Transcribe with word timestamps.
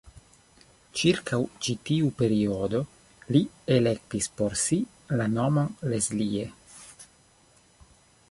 Ĉirkaŭ 0.99 1.37
ĉi 1.65 1.75
tiu 1.89 2.07
periodo 2.21 2.79
li 3.35 3.41
elektis 3.77 4.29
por 4.39 4.57
si 4.63 4.79
la 5.21 5.27
nomon 5.35 5.71
"Leslie". 5.93 6.47